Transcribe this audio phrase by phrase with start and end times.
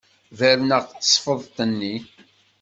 [0.37, 1.95] Berneɣ tasfeḍt-nni.